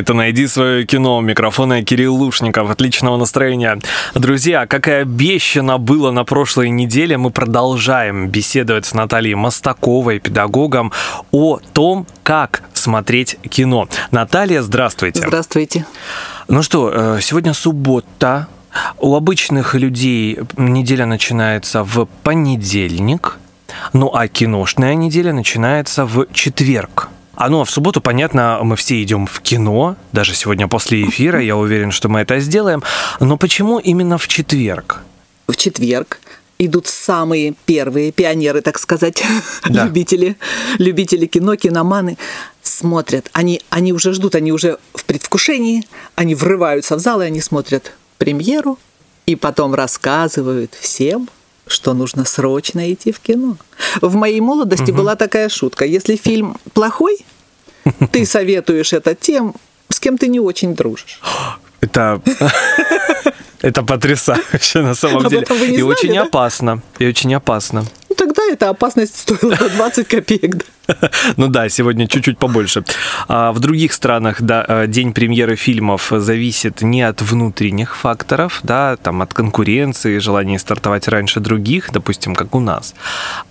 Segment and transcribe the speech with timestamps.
[0.00, 1.18] Это «Найди свое кино».
[1.18, 2.70] У микрофона Кирилл Лушников.
[2.70, 3.78] Отличного настроения.
[4.14, 10.90] Друзья, как и обещано было на прошлой неделе, мы продолжаем беседовать с Натальей Мостаковой, педагогом,
[11.32, 13.88] о том, как смотреть кино.
[14.10, 15.20] Наталья, здравствуйте.
[15.20, 15.84] Здравствуйте.
[16.48, 18.48] Ну что, э, сегодня суббота.
[18.96, 23.38] У обычных людей неделя начинается в понедельник,
[23.92, 27.10] ну а киношная неделя начинается в четверг.
[27.40, 31.40] А ну а в субботу, понятно, мы все идем в кино, даже сегодня после эфира,
[31.40, 32.82] я уверен, что мы это сделаем.
[33.18, 35.00] Но почему именно в четверг?
[35.48, 36.20] В четверг
[36.58, 39.24] идут самые первые пионеры, так сказать,
[39.64, 39.86] Да.
[39.86, 40.36] любители,
[40.76, 42.18] любители кино, киноманы
[42.62, 43.30] смотрят.
[43.32, 47.92] Они, они уже ждут, они уже в предвкушении, они врываются в зал, и они смотрят
[48.18, 48.78] премьеру,
[49.24, 51.26] и потом рассказывают всем,
[51.66, 53.56] что нужно срочно идти в кино.
[54.00, 55.84] В моей молодости была такая шутка.
[55.84, 57.18] Если фильм плохой,
[58.12, 59.54] ты советуешь это тем,
[59.88, 61.20] с кем ты не очень дружишь.
[61.80, 62.20] Это...
[63.62, 65.44] Это потрясающе на самом деле.
[65.76, 66.80] И очень опасно.
[66.98, 67.84] И очень опасно.
[68.50, 70.66] Эта опасность стоила бы 20 копеек.
[71.36, 72.82] Ну да, сегодня чуть-чуть побольше.
[73.28, 78.96] А в других странах да, э, день премьеры фильмов зависит не от внутренних факторов, да,
[78.96, 82.96] там от конкуренции, желания стартовать раньше других, допустим, как у нас,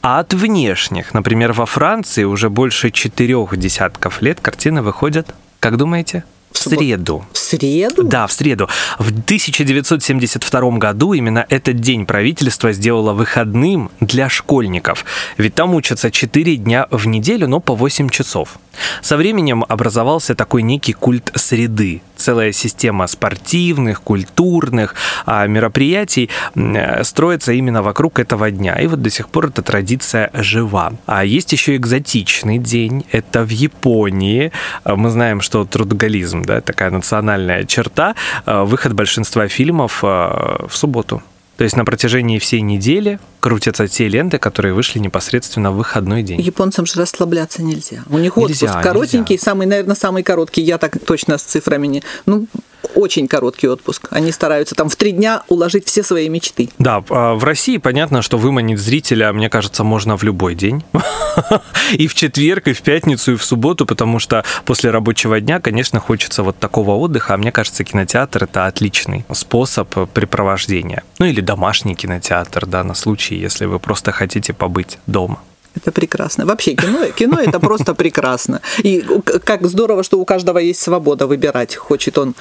[0.01, 1.13] а от внешних.
[1.13, 6.25] Например, во Франции уже больше четырех десятков лет картины выходят, как думаете?
[6.51, 7.25] В среду.
[7.31, 8.03] В среду?
[8.03, 8.67] Да, в среду.
[8.97, 15.05] В 1972 году именно этот день правительство сделало выходным для школьников.
[15.37, 18.59] Ведь там учатся 4 дня в неделю, но по 8 часов.
[19.01, 22.01] Со временем образовался такой некий культ среды.
[22.15, 28.75] Целая система спортивных, культурных а, мероприятий э, строится именно вокруг этого дня.
[28.75, 30.93] И вот до сих пор эта традиция жива.
[31.05, 33.05] А есть еще экзотичный день.
[33.11, 34.51] Это в Японии.
[34.83, 38.15] А, Мы знаем, что трудоголизм, да, такая национальная черта.
[38.45, 41.21] А, Выход большинства фильмов а, в субботу.
[41.57, 46.39] То есть на протяжении всей недели крутятся те ленты, которые вышли непосредственно в выходной день.
[46.39, 48.03] Японцам же расслабляться нельзя.
[48.09, 49.43] У них Нельзя, отпуск коротенький, нельзя.
[49.43, 50.61] самый, наверное, самый короткий.
[50.61, 52.03] Я так точно с цифрами не...
[52.25, 52.47] Ну,
[52.95, 54.07] очень короткий отпуск.
[54.11, 56.69] Они стараются там в три дня уложить все свои мечты.
[56.79, 60.83] Да, а в России понятно, что выманить зрителя, мне кажется, можно в любой день.
[61.93, 65.99] И в четверг, и в пятницу, и в субботу, потому что после рабочего дня, конечно,
[65.99, 67.33] хочется вот такого отдыха.
[67.33, 71.03] А мне кажется, кинотеатр– это отличный способ препровождения.
[71.19, 75.39] Ну или домашний кинотеатр, да, на случай, если вы просто хотите побыть дома.
[75.75, 76.45] Это прекрасно.
[76.45, 78.61] Вообще кино, кино это просто прекрасно.
[78.79, 79.05] И
[79.43, 81.75] как здорово, что у каждого есть свобода выбирать.
[81.75, 82.35] Хочет он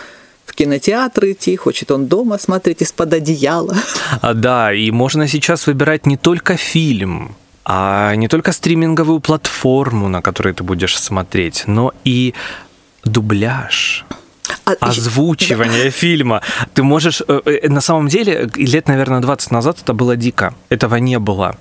[0.48, 3.76] в кинотеатр идти, хочет он дома смотреть из-под одеяла.
[4.20, 10.22] А, да, и можно сейчас выбирать не только фильм, а не только стриминговую платформу, на
[10.22, 12.34] которой ты будешь смотреть, но и
[13.04, 14.04] дубляж.
[14.64, 16.40] А озвучивание фильма.
[16.74, 17.22] Ты можешь...
[17.28, 20.54] э, э, На самом деле, лет, наверное, 20 назад это было дико.
[20.70, 21.56] Этого не было.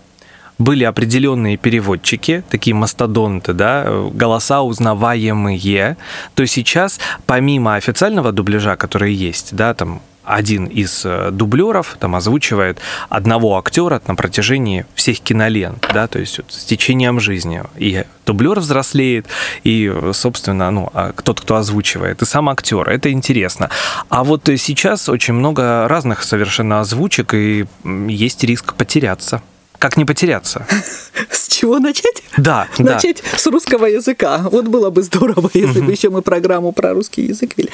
[0.58, 5.98] Были определенные переводчики, такие мастодонты, да, голоса узнаваемые.
[6.34, 12.80] То сейчас, помимо официального дубляжа, который есть, да, там один из э, дублеров там озвучивает
[13.08, 17.64] одного актера на протяжении всех кинолент, да, то есть вот с течением жизни.
[17.78, 19.26] И дублер взрослеет,
[19.64, 22.90] и, собственно, ну, а тот, кто озвучивает, и сам актер.
[22.90, 23.70] Это интересно.
[24.10, 29.42] А вот сейчас очень много разных совершенно озвучек, и есть риск потеряться.
[29.80, 30.66] Как не потеряться?
[31.32, 32.24] С чего начать?
[32.38, 32.94] Да, да.
[32.96, 34.40] Начать с русского языка.
[34.40, 37.70] Вот было бы здорово, если бы еще мы программу про русский язык вели.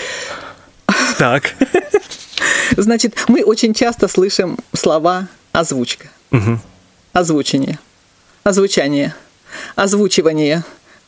[1.18, 1.56] Так.
[2.76, 6.08] Значит, мы очень часто слышим слова озвучка,
[7.14, 7.78] озвучение,
[8.44, 9.14] озвучание,
[9.76, 10.64] озвучивание.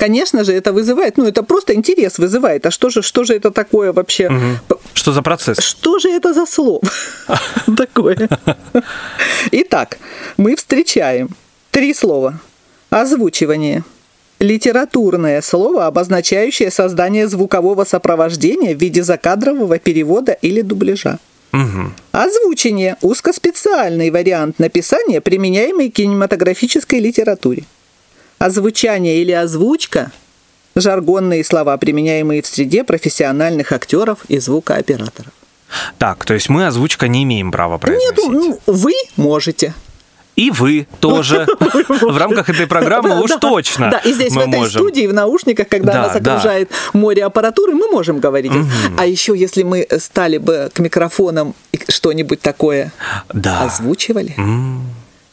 [0.05, 2.65] Конечно же, это вызывает, ну, это просто интерес вызывает.
[2.65, 4.29] А что же, что же это такое вообще?
[4.67, 5.57] П- Что за процесс?
[5.59, 6.81] Что же это за слово
[7.77, 8.29] такое?
[9.51, 9.97] Итак,
[10.37, 11.29] мы встречаем
[11.71, 12.39] три слова.
[12.91, 13.83] Озвучивание.
[14.39, 21.17] Литературное слово, обозначающее создание звукового сопровождения в виде закадрового перевода или дубляжа.
[22.11, 27.63] Озвучение– узкоспециальный вариант написания, применяемый в кинематографической литературе.
[28.39, 30.11] Озвучание или озвучка–
[30.75, 35.31] жаргонные слова, применяемые в среде профессиональных актеров и звукооператоров.
[35.97, 38.17] Так, то есть мы озвучка не имеем права произносить.
[38.17, 39.73] Нет, ну, вы можете.
[40.35, 41.47] И вы тоже.
[41.59, 45.93] В рамках этой программы уж точно Да, и здесь в этой студии, в наушниках, когда
[45.93, 48.51] Да, нас окружает море аппаратуры, мы можем говорить.
[48.97, 51.55] А еще, если мы стали бы к микрофонам
[51.87, 52.91] что-нибудь такое
[53.29, 54.35] озвучивали,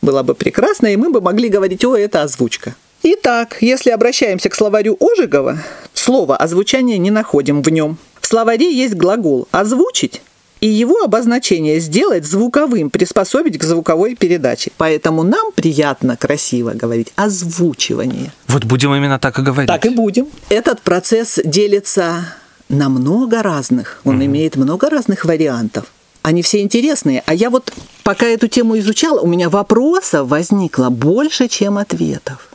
[0.02, 2.76] было бы прекрасно, и мы бы могли говорить, о, это озвучка.
[3.02, 5.58] Итак, если обращаемся к словарю Ожегова,
[6.04, 7.96] Слово «озвучание» не находим в нем.
[8.20, 10.20] В словаре есть глагол «озвучить»,
[10.60, 14.72] и его обозначение сделать звуковым, приспособить к звуковой передаче.
[14.78, 18.32] Поэтому нам приятно, красиво говорить озвучивание.
[18.48, 19.68] Вот будем именно так и говорить.
[19.68, 20.26] Так и будем.
[20.48, 22.26] Этот процесс делится
[22.68, 24.00] на много разных.
[24.04, 25.84] Он mm имеет много разных вариантов.
[26.22, 27.22] Они все интересные.
[27.26, 27.72] А я вот,
[28.02, 32.48] пока эту тему изучала, у меня вопросов возникло больше, чем ответов.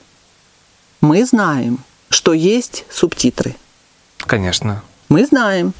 [1.01, 1.79] Мы знаем,
[2.09, 3.55] что есть субтитры.
[4.17, 4.83] Конечно.
[5.09, 5.73] Мы знаем,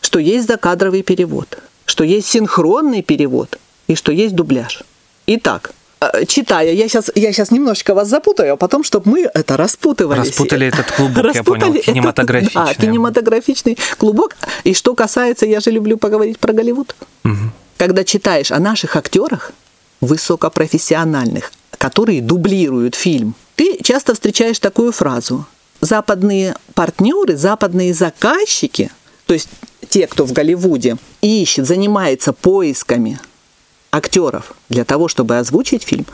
[0.00, 4.82] что есть закадровый перевод, что есть синхронный перевод и что есть дубляж.
[5.26, 9.56] Итак, э, читая, я сейчас, я сейчас немножечко вас запутаю, а потом, чтобы мы это
[9.56, 10.20] распутывали.
[10.20, 12.64] Распутали этот клубок, я понял, кинематографичный.
[12.64, 14.36] Да, кинематографичный клубок.
[14.64, 16.94] И что касается, я же люблю поговорить про Голливуд.
[17.24, 17.34] Угу.
[17.78, 19.52] Когда читаешь о наших актерах,
[20.00, 25.46] высокопрофессиональных, которые дублируют фильм, ты часто встречаешь такую фразу.
[25.80, 28.90] Западные партнеры, западные заказчики,
[29.26, 29.48] то есть
[29.88, 33.18] те, кто в Голливуде ищет, занимается поисками
[33.90, 36.06] актеров для того, чтобы озвучить фильм,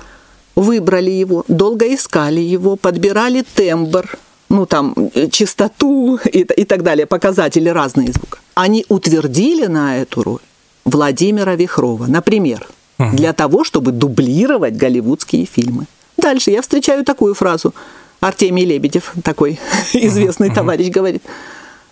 [0.57, 4.19] выбрали его, долго искали его, подбирали тембр,
[4.49, 4.95] ну там
[5.31, 8.39] частоту и, и так далее, показатели разные звука.
[8.55, 10.41] Они утвердили на эту роль
[10.85, 12.67] Владимира Вихрова, например,
[12.99, 13.17] угу.
[13.17, 15.87] для того, чтобы дублировать голливудские фильмы.
[16.17, 17.75] Дальше я встречаю такую фразу.
[18.21, 19.59] Артемий Лебедев, такой
[19.93, 21.23] известный товарищ, говорит–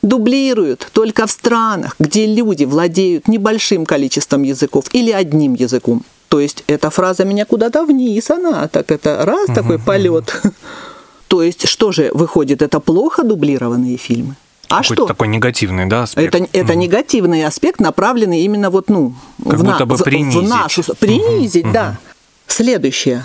[0.03, 6.03] дублируют только в странах, где люди владеют небольшим количеством языков или одним языком.
[6.29, 10.43] То есть эта фраза меня куда-то вниз, она так это раз угу, такой полет.
[11.29, 14.37] То есть что же выходит, это плохо дублированные фильмы?
[14.69, 15.07] А что?
[15.07, 16.35] такой негативный, да, аспект?
[16.35, 16.81] Это, это угу.
[16.81, 19.15] негативный аспект, направленный именно вот, ну,
[19.45, 20.45] как в, будто на, бы принизить.
[20.45, 20.83] в нашу...
[20.95, 21.73] Принизить, угу.
[21.73, 21.99] да.
[22.47, 23.25] Следующее.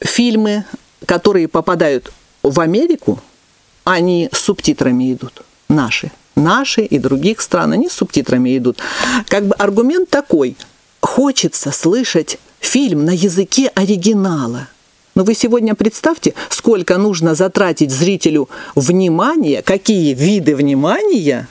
[0.00, 0.64] Фильмы,
[1.06, 2.12] которые попадают
[2.42, 3.20] в Америку,
[3.84, 6.10] они с субтитрами идут наши.
[6.34, 8.78] Наши и других стран, они с субтитрами идут.
[9.28, 10.56] Как бы аргумент такой.
[11.00, 14.68] Хочется слышать фильм на языке оригинала.
[15.14, 21.48] Но вы сегодня представьте, сколько нужно затратить зрителю внимания, какие виды внимания,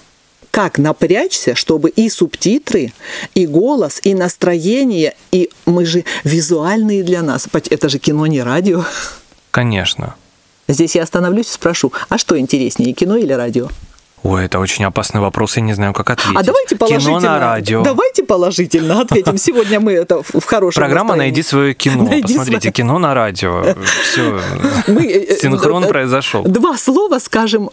[0.55, 2.93] как напрячься, чтобы и субтитры,
[3.33, 7.49] и голос, и настроение, и мы же визуальные для нас.
[7.69, 8.85] Это же кино, не радио.
[9.51, 10.15] Конечно.
[10.69, 13.67] Здесь я остановлюсь и спрошу, а что интереснее, кино или радио?
[14.23, 16.37] Ой, это очень опасный вопрос, я не знаю, как ответить.
[16.39, 17.19] А давайте положительно.
[17.19, 17.83] Кино на радио.
[17.83, 19.37] Давайте положительно ответим.
[19.37, 21.35] Сегодня мы это в хорошем Программа настроении.
[21.35, 22.03] «Найди свое кино».
[22.09, 22.71] Найди Посмотрите, свое...
[22.71, 23.75] кино на радио.
[24.03, 24.39] Все,
[24.87, 25.05] мы...
[25.05, 26.43] Э, э, синхрон э, произошел.
[26.43, 27.69] Два слова скажем,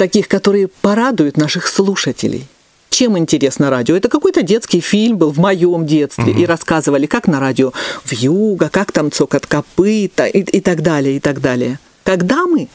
[0.00, 2.46] таких, которые порадуют наших слушателей.
[2.88, 3.94] Чем интересно радио?
[3.94, 6.40] Это какой-то детский фильм был в моем детстве, угу.
[6.40, 7.72] и рассказывали, как на радио
[8.04, 11.78] в юго, как там цокот копыта и, и так далее, и так далее.
[12.02, 12.68] Когда мы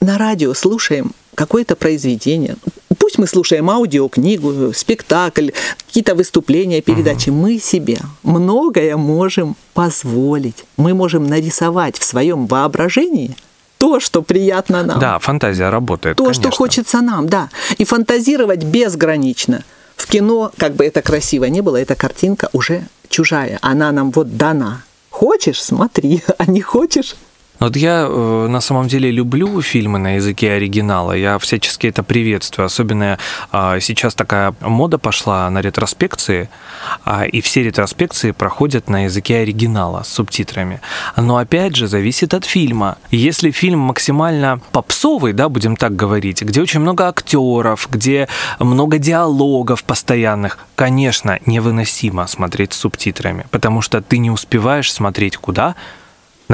[0.00, 2.56] на радио слушаем какое-то произведение.
[2.98, 5.50] Пусть мы слушаем аудиокнигу, спектакль,
[5.86, 7.30] какие-то выступления, передачи.
[7.30, 7.38] Угу.
[7.38, 10.64] Мы себе многое можем позволить.
[10.76, 13.36] Мы можем нарисовать в своем воображении
[13.84, 14.98] то, что приятно нам.
[14.98, 16.16] Да, фантазия работает.
[16.16, 16.42] То, конечно.
[16.42, 17.50] что хочется нам, да.
[17.76, 19.62] И фантазировать безгранично.
[19.96, 23.58] В кино, как бы это красиво не было, эта картинка уже чужая.
[23.60, 24.82] Она нам вот дана.
[25.10, 27.14] Хочешь, смотри, а не хочешь,
[27.64, 32.66] вот я э, на самом деле люблю фильмы на языке оригинала, я всячески это приветствую,
[32.66, 33.18] особенно
[33.52, 36.50] э, сейчас такая мода пошла на ретроспекции,
[37.06, 40.80] э, и все ретроспекции проходят на языке оригинала с субтитрами.
[41.16, 42.98] Но опять же, зависит от фильма.
[43.10, 48.28] Если фильм максимально попсовый, да, будем так говорить, где очень много актеров, где
[48.58, 55.74] много диалогов постоянных, конечно, невыносимо смотреть с субтитрами, потому что ты не успеваешь смотреть куда,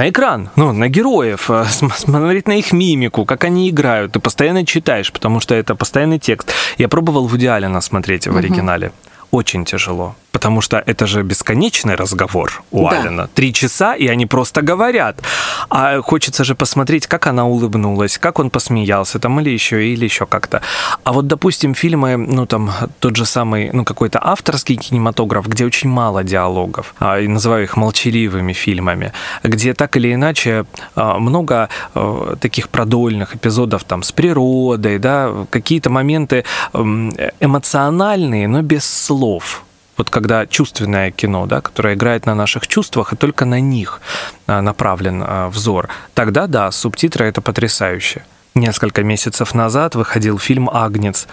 [0.01, 1.65] на экран, ну, на героев, э,
[1.97, 4.13] смотреть на их мимику, как они играют.
[4.13, 6.55] Ты постоянно читаешь, потому что это постоянный текст.
[6.79, 8.93] Я пробовал в идеале смотреть в оригинале.
[9.31, 13.01] Очень тяжело потому что это же бесконечный разговор у да.
[13.01, 13.29] Алина.
[13.35, 15.21] Три часа, и они просто говорят.
[15.69, 20.27] А хочется же посмотреть, как она улыбнулась, как он посмеялся, там, или еще, или еще
[20.27, 20.63] как-то.
[21.05, 22.71] А вот, допустим, фильмы, ну, там,
[23.01, 27.77] тот же самый, ну, какой-то авторский кинематограф, где очень мало диалогов, а, и называю их
[27.77, 34.99] молчаливыми фильмами, где так или иначе а, много а, таких продольных эпизодов там с природой,
[34.99, 39.65] да, какие-то моменты эмоциональные, но без слов
[40.01, 44.01] вот когда чувственное кино, да, которое играет на наших чувствах, и только на них
[44.47, 48.25] а, направлен а, взор, тогда да, субтитры это потрясающе.
[48.55, 51.27] Несколько месяцев назад выходил фильм «Агнец»,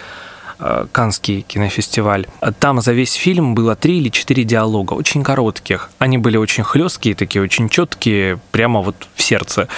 [0.58, 2.26] а, Канский кинофестиваль.
[2.58, 5.90] Там за весь фильм было три или четыре диалога, очень коротких.
[5.98, 9.68] Они были очень хлесткие, такие очень четкие, прямо вот в сердце.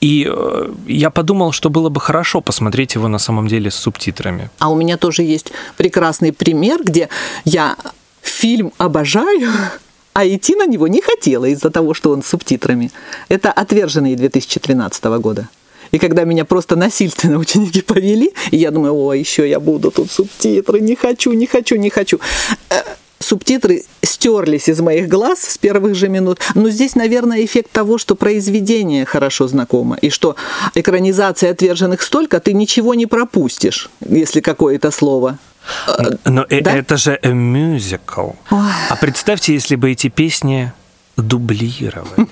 [0.00, 4.48] И э, я подумал, что было бы хорошо посмотреть его на самом деле с субтитрами.
[4.58, 7.08] А у меня тоже есть прекрасный пример, где
[7.44, 7.76] я
[8.28, 9.50] фильм обожаю,
[10.12, 12.90] а идти на него не хотела из-за того, что он с субтитрами.
[13.28, 15.48] Это «Отверженные» 2013 года.
[15.90, 20.10] И когда меня просто насильственно ученики повели, и я думаю, о, еще я буду тут
[20.10, 22.18] субтитры, не хочу, не хочу, не хочу.
[22.70, 22.82] Э,
[23.18, 26.40] субтитры стерлись из моих глаз с первых же минут.
[26.54, 30.36] Но здесь, наверное, эффект того, что произведение хорошо знакомо, и что
[30.74, 35.38] экранизация отверженных столько, ты ничего не пропустишь, если какое-то слово.
[36.24, 36.76] Но э, да?
[36.76, 38.30] это же мюзикл.
[38.50, 40.72] А представьте, если бы эти песни
[41.16, 42.26] дублировали.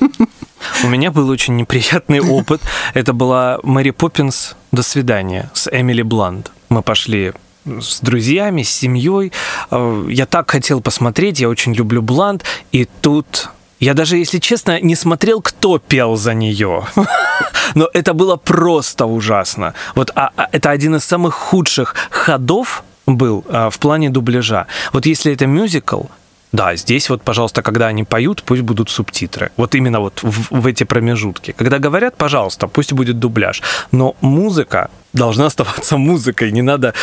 [0.83, 2.61] У меня был очень неприятный опыт.
[2.93, 6.51] Это была Мэри Поппинс «До свидания» с Эмили Бланд.
[6.69, 7.33] Мы пошли
[7.65, 9.33] с друзьями, с семьей.
[9.71, 13.49] Э, я так хотел посмотреть, я очень люблю Бланд, и тут
[13.81, 16.85] я даже, если честно, не смотрел, кто пел за нее.
[17.75, 19.75] Но это было просто ужасно.
[19.95, 24.67] Вот а, а, это один из самых худших ходов был а, в плане дубляжа.
[24.93, 26.05] Вот если это мюзикл,
[26.53, 29.51] да, здесь вот, пожалуйста, когда они поют, пусть будут субтитры.
[29.57, 31.53] Вот именно вот в, в эти промежутки.
[31.53, 33.61] Когда говорят, пожалуйста, пусть будет дубляж.
[33.91, 36.53] Но музыка должна оставаться музыкой.
[36.53, 36.95] Не надо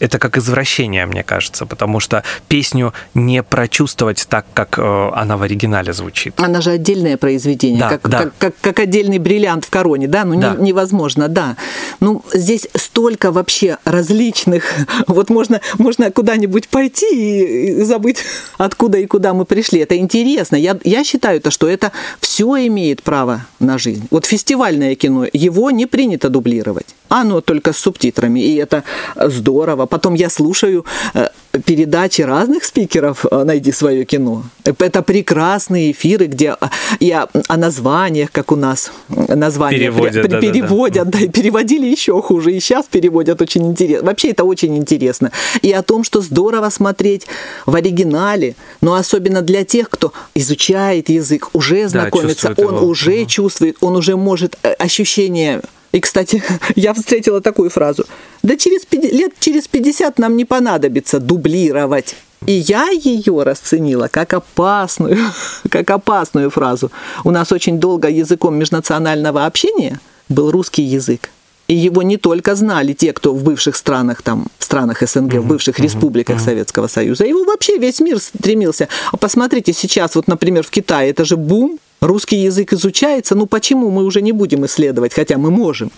[0.00, 5.42] это как извращение, мне кажется, потому что песню не прочувствовать так, как э, она в
[5.42, 6.34] оригинале звучит.
[6.40, 8.18] Она же отдельное произведение, да, как, да.
[8.18, 10.24] Как, как, как отдельный бриллиант в короне, да?
[10.24, 10.54] Ну, да.
[10.54, 11.56] Не, невозможно, да.
[12.00, 14.64] Ну, здесь столько вообще различных...
[15.06, 18.18] Вот можно, можно куда-нибудь пойти и забыть,
[18.58, 19.80] откуда и куда мы пришли.
[19.80, 20.56] Это интересно.
[20.56, 24.06] Я, я считаю, то, что это все имеет право на жизнь.
[24.10, 26.86] Вот фестивальное кино, его не принято дублировать.
[27.08, 28.82] Оно только с субтитрами, и это
[29.16, 29.86] здорово здорово.
[29.86, 30.84] Потом я слушаю
[31.14, 31.28] э,
[31.64, 34.42] передачи разных спикеров э, «Найди свое кино».
[34.64, 36.66] Это прекрасные эфиры, где э,
[37.00, 41.18] я о названиях, как у нас названия переводят, при, да, переводят да, да.
[41.18, 44.06] да, и переводили еще хуже, и сейчас переводят очень интересно.
[44.06, 45.30] Вообще это очень интересно.
[45.62, 47.26] И о том, что здорово смотреть
[47.64, 52.86] в оригинале, но особенно для тех, кто изучает язык, уже знакомится, да, он его.
[52.86, 53.26] уже угу.
[53.26, 55.62] чувствует, он уже может ощущение
[55.92, 56.42] и, кстати,
[56.76, 58.04] я встретила такую фразу.
[58.42, 62.16] Да через лет через 50 нам не понадобится дублировать.
[62.46, 65.18] И я ее расценила как опасную,
[65.70, 66.92] как опасную фразу.
[67.24, 71.30] У нас очень долго языком межнационального общения был русский язык.
[71.68, 75.46] И его не только знали те, кто в бывших странах, там, в странах СНГ, в
[75.46, 77.24] бывших республиках Советского Союза.
[77.24, 78.88] Его вообще весь мир стремился.
[79.10, 83.90] А посмотрите, сейчас, вот, например, в Китае, это же бум Русский язык изучается, ну почему
[83.90, 85.90] мы уже не будем исследовать, хотя мы можем?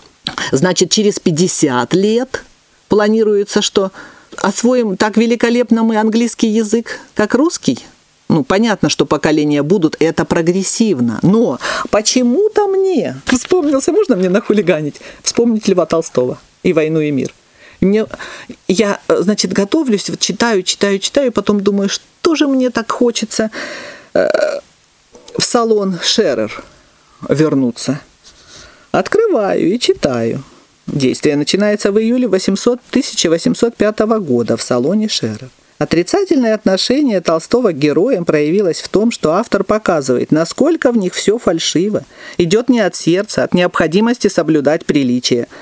[0.52, 2.44] Значит, через 50 лет
[2.88, 3.90] планируется, что
[4.37, 7.80] освоим так великолепно мы английский язык, как русский?
[8.28, 11.18] Ну, понятно, что поколения будут, это прогрессивно.
[11.23, 11.58] Но
[11.90, 17.32] почему-то мне вспомнился, можно мне нахулиганить, вспомнить Льва Толстого и «Войну и мир».
[17.80, 18.06] И мне,
[18.66, 23.50] я, значит, готовлюсь, вот читаю, читаю, читаю, и потом думаю, что же мне так хочется
[24.14, 24.28] э,
[25.37, 26.64] в салон Шерер
[27.28, 28.00] вернуться.
[28.90, 30.42] Открываю и читаю.
[30.87, 35.50] Действие начинается в июле 800, 1805 года в салоне Шерер.
[35.78, 41.38] Отрицательное отношение Толстого к героям проявилось в том, что автор показывает, насколько в них все
[41.38, 42.04] фальшиво,
[42.37, 45.47] идет не от сердца, от необходимости соблюдать приличие–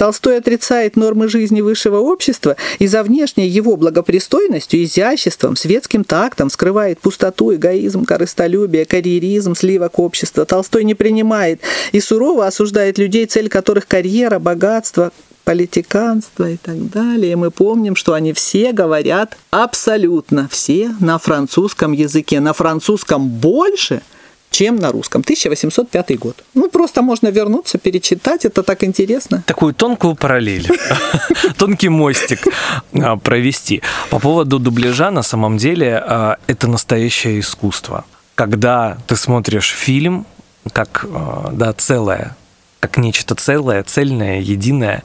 [0.00, 6.98] Толстой отрицает нормы жизни высшего общества и за внешней его благопристойностью, изяществом, светским тактом скрывает
[7.00, 10.46] пустоту, эгоизм, корыстолюбие, карьеризм, сливок общества.
[10.46, 11.60] Толстой не принимает
[11.92, 15.12] и сурово осуждает людей, цель которых карьера, богатство,
[15.50, 17.32] политиканство и так далее.
[17.32, 22.38] И мы помним, что они все говорят абсолютно все на французском языке.
[22.40, 24.00] На французском больше–
[24.50, 25.20] чем на русском.
[25.20, 26.44] 1805 год.
[26.54, 29.42] Ну, просто можно вернуться, перечитать, это так интересно.
[29.46, 30.68] Такую тонкую параллель,
[31.56, 32.40] тонкий мостик
[32.92, 33.80] а, провести.
[34.10, 38.04] По поводу дубляжа, на самом деле, а, это настоящее искусство.
[38.34, 40.26] Когда ты смотришь фильм,
[40.72, 42.36] как а, да, целое,
[42.80, 45.02] как нечто целое, цельное, единое,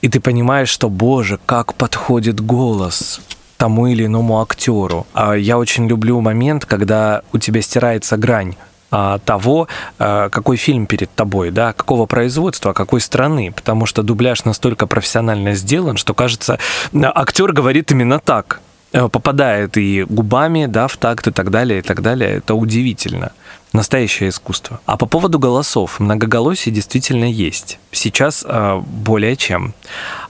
[0.00, 3.20] и ты понимаешь, что, боже, как подходит голос,
[3.56, 5.06] тому или иному актеру.
[5.36, 8.54] Я очень люблю момент, когда у тебя стирается грань
[8.90, 14.44] а, того, а, какой фильм перед тобой, да, какого производства, какой страны, потому что дубляж
[14.44, 16.58] настолько профессионально сделан, что кажется,
[16.94, 18.60] актер говорит именно так,
[18.92, 22.30] попадает и губами, да, в такт и так далее, и так далее.
[22.36, 23.32] Это удивительно.
[23.72, 24.80] Настоящее искусство.
[24.86, 27.78] А по поводу голосов, многоголосие действительно есть.
[27.92, 29.74] Сейчас э, более чем.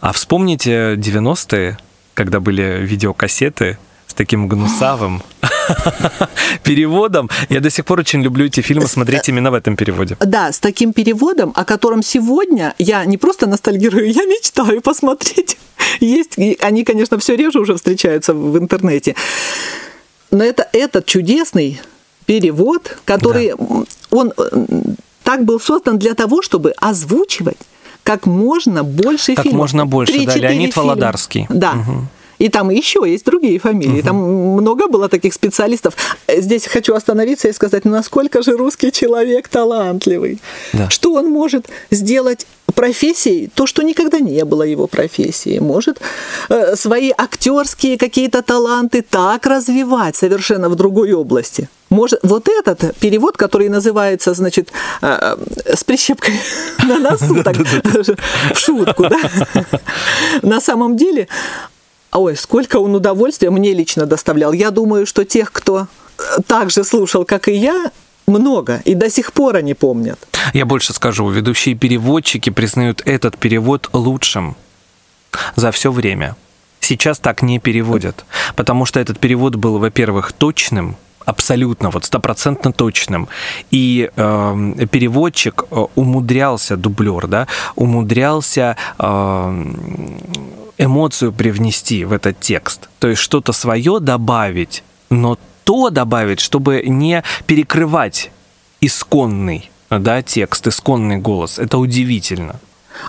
[0.00, 1.78] А вспомните 90-е,
[2.14, 5.22] когда были видеокассеты с таким гнусавым
[6.62, 7.30] переводом.
[7.48, 10.16] Я до сих пор очень люблю эти фильмы смотреть именно в этом переводе.
[10.20, 15.56] Да, с таким переводом, о котором сегодня я не просто ностальгирую, я мечтаю посмотреть.
[16.00, 19.14] Есть, они, конечно, все реже уже встречаются в интернете.
[20.30, 21.80] Но это этот чудесный
[22.26, 23.84] перевод, который да.
[24.10, 24.32] он
[25.22, 27.58] так был создан для того, чтобы озвучивать
[28.02, 29.44] как можно больше как фильмов.
[29.44, 30.88] Как можно больше, да, Леонид фильма.
[30.88, 31.46] Володарский.
[31.50, 31.72] Да.
[31.72, 32.06] Угу.
[32.38, 33.98] И там еще есть другие фамилии.
[34.00, 34.06] Угу.
[34.06, 35.94] Там много было таких специалистов.
[36.28, 40.40] Здесь хочу остановиться и сказать, ну насколько же русский человек талантливый.
[40.72, 40.88] Да.
[40.90, 45.60] Что он может сделать профессией то, что никогда не было его профессией.
[45.60, 46.00] Может
[46.48, 51.68] э, свои актерские какие-то таланты так развивать совершенно в другой области.
[51.90, 55.36] Может, вот этот перевод, который называется, значит, э,
[55.74, 56.34] с прищепкой
[56.86, 59.18] на носу, так, в шутку, да,
[60.42, 61.28] на самом деле
[62.12, 64.52] Ой, сколько он удовольствия мне лично доставлял.
[64.52, 65.86] Я думаю, что тех, кто
[66.18, 67.90] э, так же слушал, как и я,
[68.26, 70.18] много, и до сих пор они помнят.
[70.52, 74.56] Я больше скажу, ведущие переводчики признают этот перевод лучшим
[75.56, 76.36] за все время.
[76.80, 78.24] Сейчас так не переводят,
[78.56, 80.96] потому что этот перевод был, во-первых, точным,
[81.28, 83.28] абсолютно, вот стопроцентно точным.
[83.70, 89.64] И э, переводчик умудрялся, дублер, да, умудрялся э,
[90.78, 92.88] эмоцию привнести в этот текст.
[92.98, 98.30] То есть что-то свое добавить, но то добавить, чтобы не перекрывать
[98.80, 101.58] исконный да, текст, исконный голос.
[101.58, 102.56] Это удивительно.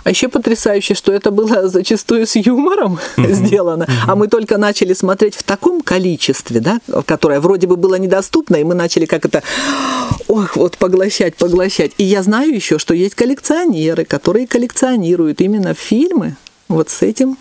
[0.04, 3.32] А еще потрясающе, что это было зачастую с юмором mm-hmm.
[3.32, 4.04] сделано, mm-hmm.
[4.06, 8.64] а мы только начали смотреть в таком количестве, да, которое вроде бы было недоступно, и
[8.64, 9.42] мы начали как это,
[10.28, 11.92] ох, вот поглощать, поглощать.
[11.98, 16.36] И я знаю еще, что есть коллекционеры, которые коллекционируют именно фильмы
[16.68, 17.36] вот с этим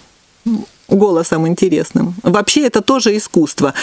[0.87, 2.15] голосом интересным.
[2.23, 3.73] Вообще это тоже искусство.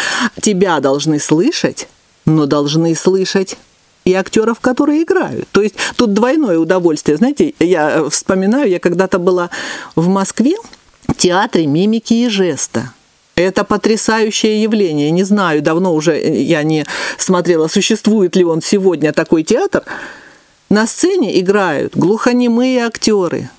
[0.41, 1.89] Тебя должны слышать,
[2.25, 3.57] но должны слышать
[4.07, 5.49] и актеров, которые играют.
[5.51, 7.19] То есть тут двойное удовольствие.
[7.19, 9.51] Знаете, я вспоминаю, я когда-то была
[9.97, 10.55] в Москве
[11.09, 12.93] в театре мимики и жеста.
[13.35, 15.11] Это потрясающее явление.
[15.11, 16.87] Не знаю, давно уже я не
[17.19, 19.83] смотрела, существует ли он сегодня такой театр.
[20.71, 23.51] На сцене играют глухонемые актеры.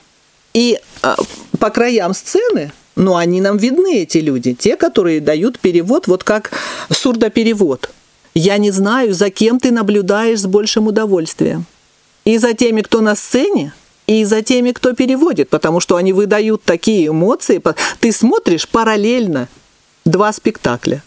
[0.53, 1.17] И а,
[1.59, 6.51] по краям сцены но они нам видны, эти люди, те, которые дают перевод, вот как
[6.89, 7.91] сурдоперевод.
[8.39, 11.65] Я не знаю, за кем ты наблюдаешь с большим удовольствием.
[12.23, 13.73] И за теми, кто на сцене,
[14.05, 17.59] и за теми, кто переводит, потому что они выдают такие эмоции.
[17.99, 19.47] Ты смотришь параллельно
[20.05, 21.01] два спектакля.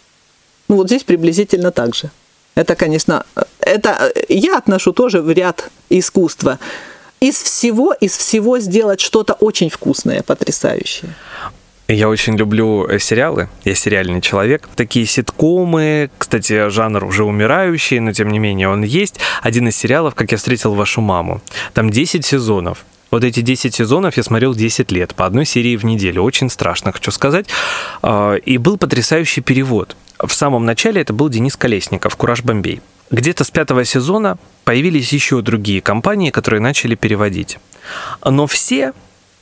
[0.67, 2.11] Ну вот здесь приблизительно так же.
[2.57, 3.25] Это, конечно,
[3.61, 6.59] это я отношу тоже в ряд искусства.
[7.21, 11.15] Из всего, из всего сделать что-то очень вкусное, потрясающее.
[11.93, 14.69] Я очень люблю э, сериалы, я сериальный человек.
[14.77, 19.19] Такие ситкомы, кстати, жанр уже умирающий, но тем не менее он есть.
[19.43, 21.41] Один из сериалов «Как я встретил вашу маму».
[21.75, 22.85] Там 10 сезонов.
[23.11, 26.23] Вот эти 10 сезонов я смотрел 10 лет, по одной серии в неделю.
[26.23, 27.47] Очень страшно, хочу сказать.
[28.03, 29.97] А, и был потрясающий перевод.
[30.17, 32.83] В самом начале это был Денис Колесников, «Кураж Бомбей».
[33.11, 37.59] Где-то с пятого сезона появились еще другие компании, которые начали переводить.
[38.25, 38.93] Но все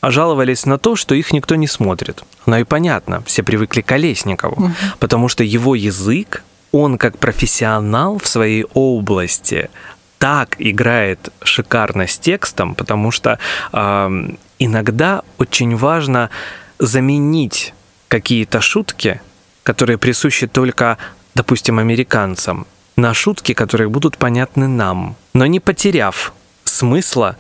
[0.00, 2.22] а жаловались на то, что их никто не смотрит.
[2.46, 4.72] Ну и понятно, все привыкли к Колесникову, угу.
[4.98, 9.70] потому что его язык, он как профессионал в своей области
[10.18, 13.38] так играет шикарно с текстом, потому что
[13.72, 16.30] э, иногда очень важно
[16.78, 17.72] заменить
[18.08, 19.20] какие-то шутки,
[19.62, 20.98] которые присущи только,
[21.34, 26.32] допустим, американцам, на шутки, которые будут понятны нам, но не потеряв
[26.64, 27.36] смысла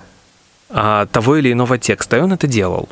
[0.68, 2.16] того или иного текста.
[2.16, 2.88] И он это делал.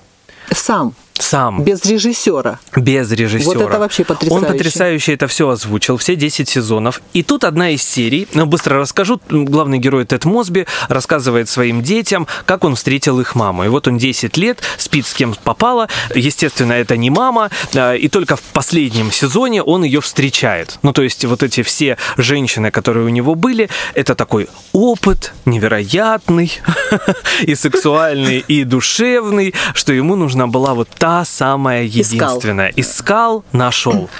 [0.50, 0.94] Сам.
[1.22, 1.62] Сам.
[1.64, 2.58] Без режиссера.
[2.74, 3.58] Без режиссера.
[3.58, 4.46] Вот это вообще потрясающе.
[4.46, 7.00] Он потрясающе это все озвучил, все 10 сезонов.
[7.12, 12.26] И тут одна из серий, ну, быстро расскажу, главный герой Тед Мосби рассказывает своим детям,
[12.44, 13.64] как он встретил их маму.
[13.64, 15.88] И вот он 10 лет спит с кем попало.
[16.14, 17.50] Естественно, это не мама.
[17.74, 20.78] А, и только в последнем сезоне он ее встречает.
[20.82, 26.52] Ну, то есть вот эти все женщины, которые у него были, это такой опыт невероятный
[27.42, 32.72] и сексуальный, и душевный, что ему нужна была вот та та самая единственная.
[32.74, 34.10] Искал, Искал нашел.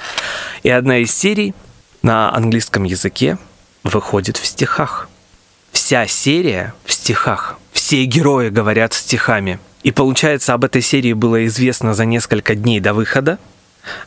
[0.63, 1.53] И одна из серий
[2.03, 3.39] на английском языке
[3.83, 5.09] выходит в стихах.
[5.73, 7.59] Вся серия в стихах.
[7.73, 9.59] Все герои говорят стихами.
[9.83, 13.41] И получается, об этой серии было известно за несколько дней до выхода.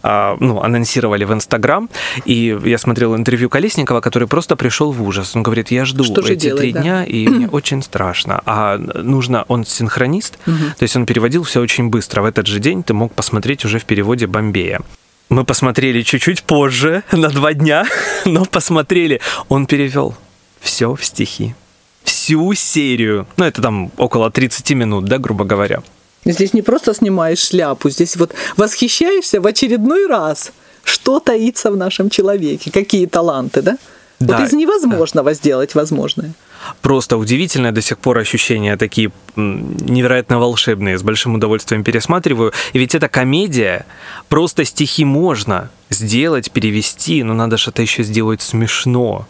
[0.03, 1.89] А, ну, анонсировали в Инстаграм,
[2.25, 5.35] и я смотрел интервью Колесникова, который просто пришел в ужас.
[5.35, 6.81] Он говорит, я жду Что эти три да?
[6.81, 8.41] дня, и мне очень страшно.
[8.45, 10.55] А нужно, он синхронист, угу.
[10.77, 12.21] то есть он переводил все очень быстро.
[12.21, 14.81] В этот же день ты мог посмотреть уже в переводе Бомбея.
[15.29, 17.85] Мы посмотрели чуть-чуть позже, на два дня,
[18.25, 19.21] но посмотрели.
[19.47, 20.15] Он перевел
[20.59, 21.55] все в стихи.
[22.03, 23.27] Всю серию.
[23.37, 25.83] Ну, это там около 30 минут, да, грубо говоря.
[26.25, 30.51] Здесь не просто снимаешь шляпу, здесь вот восхищаешься в очередной раз,
[30.83, 33.77] что таится в нашем человеке, какие таланты, да?
[34.19, 36.33] Да, вот из невозможного сделать возможное.
[36.81, 42.51] Просто удивительное до сих пор ощущения такие невероятно волшебные, с большим удовольствием пересматриваю.
[42.73, 43.85] И ведь это комедия,
[44.27, 49.25] просто стихи можно сделать, перевести, но надо что-то еще сделать смешно.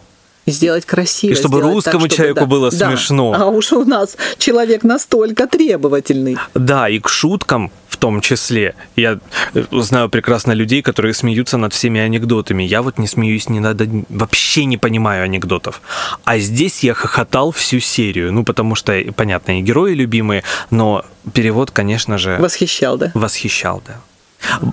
[0.46, 1.32] Сделать красиво.
[1.32, 2.88] И чтобы сделать русскому так, чтобы, человеку да, было да.
[2.88, 3.34] смешно.
[3.36, 6.36] А уж у нас человек настолько требовательный.
[6.54, 8.74] Да, и к шуткам в том числе.
[8.96, 9.18] Я
[9.54, 12.62] э, знаю прекрасно людей, которые смеются над всеми анекдотами.
[12.62, 15.82] Я вот не смеюсь, не надо, вообще не понимаю анекдотов.
[16.24, 18.32] А здесь я хохотал всю серию.
[18.32, 23.10] Ну, потому что, понятно, и герои любимые, но перевод, конечно же, Восхищал, да?
[23.14, 24.00] восхищал, да.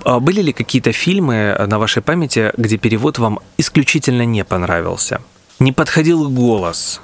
[0.06, 5.19] А Были ли какие-то фильмы на вашей памяти, где перевод вам исключительно не понравился?
[5.60, 7.02] Не подходил голос,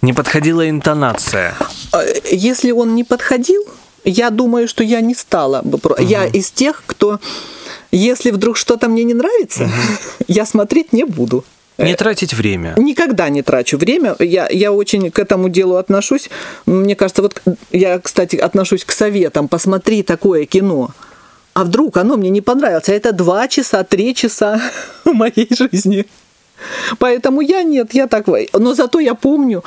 [0.00, 1.54] не подходила интонация.
[1.92, 3.62] А, Если он не подходил,
[4.04, 5.78] я думаю, что я не стала бы.
[5.78, 7.20] про- Я из тех, кто,
[7.90, 9.70] если вдруг что-то мне не нравится,
[10.28, 11.44] я смотреть не буду.
[11.78, 12.74] Не тратить время.
[12.76, 14.14] Никогда не трачу время.
[14.20, 16.30] Я, я очень к этому делу отношусь.
[16.66, 19.48] Мне кажется, вот я, кстати, отношусь к советам.
[19.48, 20.90] Посмотри такое кино.
[21.54, 22.88] А вдруг оно мне не понравилось?
[22.88, 24.60] А это два часа, три часа
[25.04, 26.06] моей жизни.
[26.98, 28.26] Поэтому я нет, я так...
[28.52, 29.62] Но зато я помню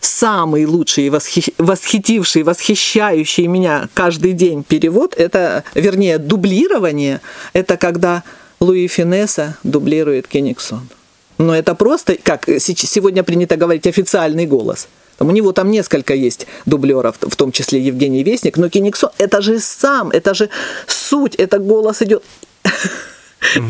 [0.00, 7.20] самый лучший, восхи- восхитивший, восхищающий меня каждый день перевод, это, вернее, дублирование,
[7.52, 8.22] это когда
[8.60, 10.88] Луи Финесса дублирует Кенигсон.
[11.38, 14.88] Но это просто, как сегодня принято говорить, официальный голос.
[15.18, 19.60] У него там несколько есть дублеров, в том числе Евгений Вестник, но Кенигсон, это же
[19.60, 20.48] сам, это же
[20.86, 22.24] суть, это голос идет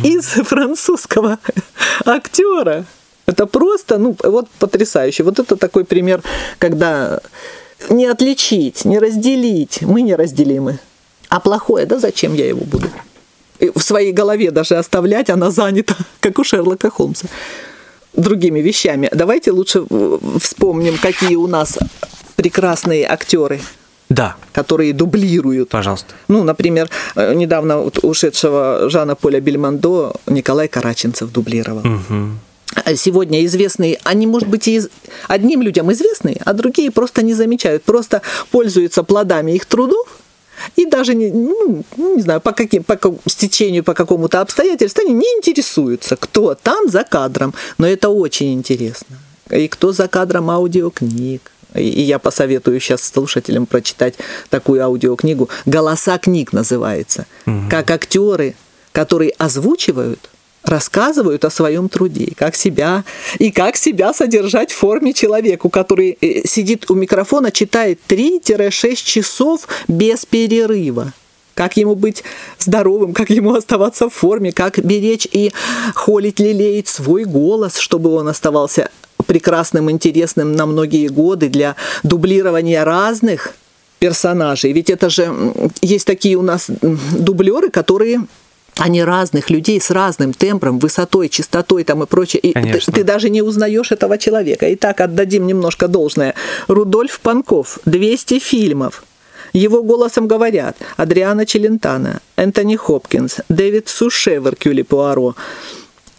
[0.02, 1.38] из французского
[2.04, 2.84] актера.
[3.26, 5.22] Это просто, ну, вот потрясающе.
[5.22, 6.22] Вот это такой пример,
[6.58, 7.20] когда
[7.88, 9.82] не отличить, не разделить.
[9.82, 10.78] Мы неразделимы.
[11.28, 12.88] А плохое, да зачем я его буду?
[13.74, 17.28] В своей голове даже оставлять, она занята, как у Шерлока Холмса,
[18.12, 19.08] другими вещами.
[19.12, 21.78] Давайте лучше э, вспомним, какие у нас
[22.34, 23.60] прекрасные актеры,
[24.14, 25.68] Да, которые дублируют.
[25.68, 26.14] пожалуйста.
[26.28, 31.82] Ну, например, э, недавно ушедшего Жана Поля Бельмондо Николай Караченцев дублировал.
[32.84, 34.88] А Сегодня известные, они, может быть, и из-
[35.28, 40.06] одним людям известные, а другие просто не замечают, просто пользуются плодами их трудов
[40.76, 41.84] и даже не, ну,
[42.16, 42.98] не знаю, по каким, по
[43.28, 47.52] стечению, по какому-то обстоятельству, они не интересуются, кто там за кадром.
[47.78, 49.16] Но это очень интересно.
[49.50, 51.51] И кто за кадром аудиокниг.
[51.74, 54.14] И я посоветую сейчас слушателям прочитать
[54.50, 55.48] такую аудиокнигу.
[55.66, 57.26] «Голоса книг» называется.
[57.70, 58.54] Как актеры,
[58.92, 60.28] которые озвучивают,
[60.64, 63.04] рассказывают о своем труде, как себя,
[63.38, 69.66] и как себя содержать в форме человеку, который э, сидит у микрофона, читает 3-6 часов
[69.88, 71.12] без перерыва.
[71.54, 72.24] Как ему быть
[72.58, 75.52] здоровым, как ему оставаться в форме, как беречь и
[75.94, 78.90] холить, лелеять свой голос, чтобы он оставался
[79.22, 83.54] прекрасным, интересным на многие годы для дублирования разных
[83.98, 84.72] персонажей.
[84.72, 85.32] Ведь это же
[85.80, 88.26] есть такие у нас дублеры, которые
[88.78, 92.40] они разных людей с разным тембром, высотой, частотой там и прочее.
[92.40, 92.92] И ты, Конечно.
[92.92, 94.72] ты даже не узнаешь этого человека.
[94.74, 96.34] Итак, отдадим немножко должное.
[96.68, 99.04] Рудольф Панков, 200 фильмов.
[99.52, 105.36] Его голосом говорят Адриана Челентано, Энтони Хопкинс, Дэвид Суше в «Эркюле Пуаро»,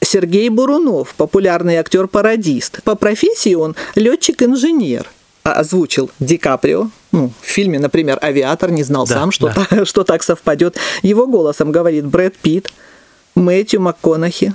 [0.03, 2.83] Сергей Бурунов, популярный актер-пародист.
[2.83, 5.09] По профессии он летчик-инженер.
[5.43, 9.65] А озвучил Ди Каприо, ну, в фильме, например, «Авиатор», не знал Да, сам, что, да.
[9.69, 10.77] та- что так совпадет.
[11.01, 12.71] Его голосом говорит Брэд Питт,
[13.35, 14.53] Мэтью МакКонахи,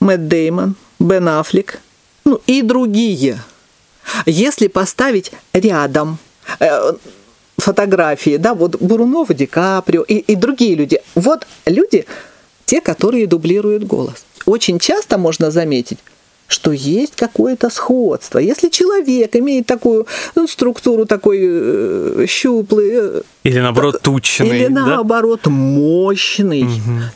[0.00, 1.80] Мэтт Деймон, Бен Аффлек,
[2.24, 3.38] ну и другие.
[4.24, 6.16] Если поставить рядом
[6.58, 6.92] э,
[7.58, 12.06] фотографии, да, вот Бурунов, Ди Каприо и, и другие люди, вот люди,
[12.64, 14.24] те, которые дублируют голос.
[14.46, 15.98] Очень часто можно заметить,
[16.50, 18.38] что есть какое-то сходство.
[18.38, 24.48] Если человек имеет такую ну, структуру такой э, щуплый, э, Или наоборот тучный.
[24.48, 24.86] или да?
[24.86, 26.66] наоборот мощный,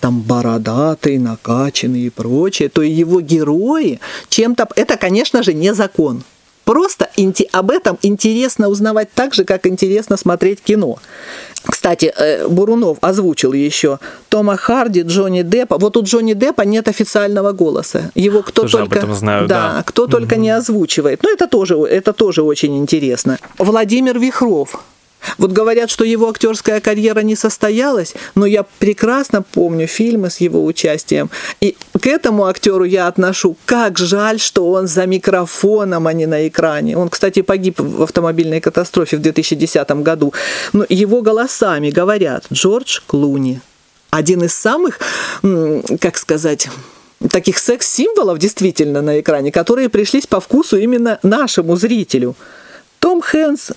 [0.01, 4.69] там бородатый, накачанный и прочее, то его герои чем-то...
[4.77, 6.23] Это, конечно же, не закон.
[6.65, 7.09] Просто
[7.53, 10.99] об этом интересно узнавать так же, как интересно смотреть кино.
[11.67, 13.99] Кстати, э, Бурунов озвучил еще
[14.29, 15.79] Тома Харди, Джонни Деппа.
[15.79, 18.11] Вот у Джонни Деппа нет официального голоса.
[18.15, 19.83] Его кто Тоже об только, этом знаю, да.
[19.87, 21.23] кто только не озвучивает.
[21.23, 23.39] Ну, это тоже, это тоже очень интересно.
[23.59, 24.81] Владимир Вихров.
[25.39, 30.65] Вот говорят, что его актерская карьера не состоялась, но я прекрасно помню фильмы с его
[30.65, 31.31] участием.
[31.61, 36.47] И к этому актеру я отношу, как жаль, что он за микрофоном, а не на
[36.49, 36.97] экране.
[36.97, 40.33] Он, кстати, погиб в автомобильной катастрофе в 2010 году.
[40.73, 43.61] Но его голосами говорят Джордж Клуни.
[44.11, 45.01] Один из самых,
[46.01, 46.69] как сказать,
[47.31, 52.37] таких секс-символов действительно на экране, которые пришлись по вкусу именно нашему зрителю.
[53.01, 53.73] Том Хэнс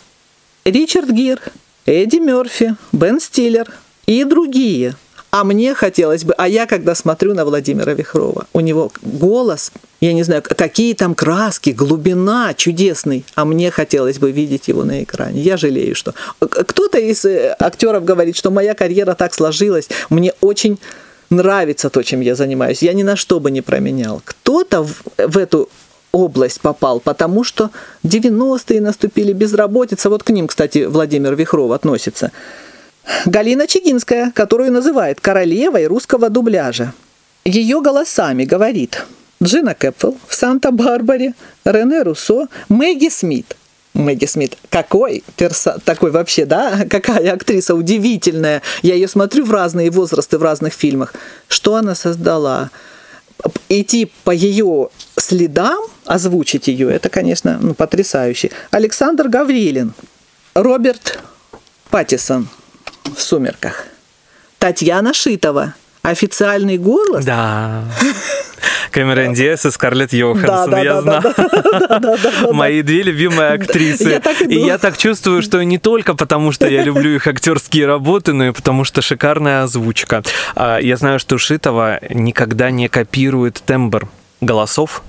[0.67, 1.39] Ричард Гир,
[1.85, 3.71] Эдди Мерфи, Бен Стиллер
[4.05, 4.95] и другие.
[5.31, 10.11] А мне хотелось бы, а я когда смотрю на Владимира Вихрова, у него голос, я
[10.11, 15.41] не знаю, какие там краски, глубина чудесный, а мне хотелось бы видеть его на экране.
[15.41, 16.13] Я жалею, что...
[16.39, 20.79] Кто-то из э, актеров говорит, что моя карьера так сложилась, мне очень
[21.29, 22.83] нравится то, чем я занимаюсь.
[22.83, 24.21] Я ни на что бы не променял.
[24.25, 25.69] Кто-то в, в эту
[26.11, 27.71] область попал, потому что
[28.03, 30.09] 90-е наступили, безработица.
[30.09, 32.31] Вот к ним, кстати, Владимир Вихров относится.
[33.25, 36.93] Галина Чигинская, которую называют королевой русского дубляжа.
[37.45, 39.05] Ее голосами говорит
[39.41, 43.55] Джина Кэпфелл в Санта-Барбаре, Рене Руссо, Мэгги Смит.
[43.93, 45.79] Мэгги Смит, какой перса...
[45.85, 48.61] такой вообще, да, какая актриса удивительная.
[48.81, 51.13] Я ее смотрю в разные возрасты, в разных фильмах.
[51.47, 52.69] Что она создала?
[53.69, 54.89] идти по ее
[55.27, 58.51] следам, озвучить ее, это, конечно, ну, потрясающе.
[58.71, 59.93] Александр Гаврилин,
[60.53, 61.19] Роберт
[61.89, 62.47] Паттисон
[63.03, 63.85] в «Сумерках»,
[64.57, 67.25] Татьяна Шитова, официальный голос.
[67.25, 67.83] Да.
[68.91, 72.53] Кэмерон Диас и Скарлетт Йоханссон, да, да, я да, знаю.
[72.53, 74.21] Мои две любимые актрисы.
[74.47, 78.47] и, я так чувствую, что не только потому, что я люблю их актерские работы, но
[78.47, 80.23] и потому, что шикарная озвучка.
[80.55, 84.07] А, я знаю, что Шитова никогда не копирует тембр
[84.41, 85.03] голосов,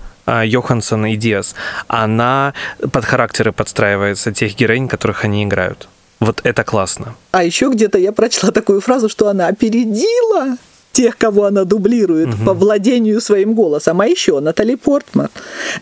[0.44, 1.54] Йоханссон и Диас,
[1.88, 2.54] она
[2.92, 5.88] под характеры подстраивается тех героинь, которых они играют.
[6.20, 7.14] Вот это классно.
[7.30, 10.56] А еще где-то я прочла такую фразу, что она опередила
[10.92, 12.44] тех, кого она дублирует угу.
[12.44, 14.00] по владению своим голосом.
[14.00, 15.28] А еще Натали Портман,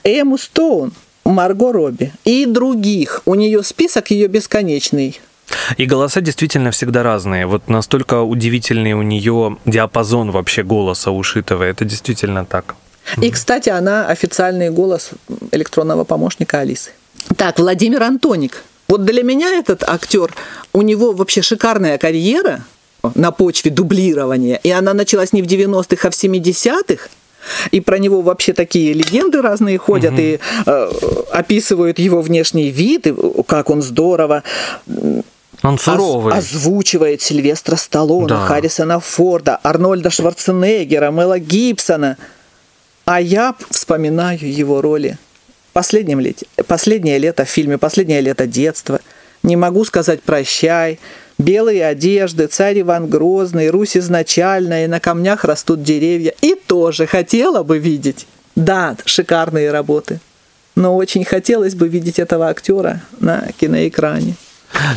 [0.05, 0.93] Эму Стоун,
[1.25, 3.23] Марго Робби и других.
[3.25, 5.21] У нее список ее бесконечный.
[5.77, 7.47] И голоса действительно всегда разные.
[7.47, 11.63] Вот настолько удивительный у нее диапазон вообще голоса ушитого.
[11.63, 12.75] Это действительно так.
[13.21, 15.11] И, кстати, она официальный голос
[15.53, 16.91] электронного помощника Алисы.
[17.37, 18.63] Так, Владимир Антоник.
[18.89, 20.33] Вот для меня этот актер,
[20.73, 22.65] у него вообще шикарная карьера–
[23.15, 24.61] на почве дублирования.
[24.63, 27.09] И она началась не в 90-х, а в 70-х.
[27.71, 30.21] И про него вообще такие легенды разные ходят угу.
[30.21, 30.91] и э,
[31.31, 33.15] описывают его внешний вид, и
[33.47, 34.43] как он здорово
[35.63, 36.33] он суровый.
[36.33, 38.47] Оз, озвучивает Сильвестра Сталлоне, да.
[38.47, 42.17] Харрисона Форда, Арнольда Шварценеггера, Мела Гибсона.
[43.07, 45.17] А я вспоминаю его роли.
[45.73, 49.01] Последнем лете, последнее лето в фильме «Последнее лето детства».
[49.43, 50.99] Не могу сказать «прощай»,
[51.39, 56.35] Белые одежды, царь Иван Грозный, Русь изначальная, и на камнях растут деревья.
[56.41, 58.27] И тоже хотела бы видеть.
[58.55, 60.19] Да, шикарные работы.
[60.77, 64.35] Но очень хотелось бы видеть этого актера на киноэкране.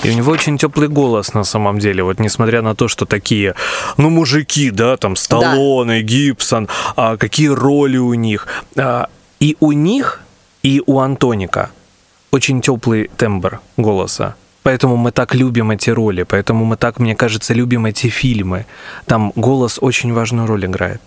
[0.03, 2.03] И у него очень теплый голос на самом деле.
[2.03, 3.55] Вот несмотря на то, что такие,
[3.97, 6.01] ну, мужики, да, там Сталлоне, да.
[6.01, 8.47] Гибсон, а какие роли у них.
[8.77, 9.07] А,
[9.39, 10.21] и у них,
[10.63, 11.69] и у Антоника
[12.31, 14.35] очень теплый тембр голоса.
[14.63, 18.65] Поэтому мы так любим эти роли, поэтому мы так, мне кажется, любим эти фильмы.
[19.05, 21.01] Там голос очень важную роль играет.